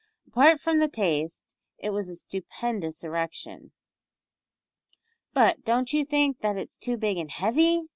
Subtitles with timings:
[0.25, 3.71] Apart from taste it was a stupendous erection.
[5.31, 7.83] "But don't you think that it's too big and heavy?"